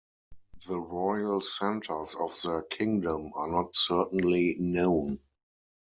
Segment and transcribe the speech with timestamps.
[0.65, 5.19] The royal centres of their kingdom are not certainly known.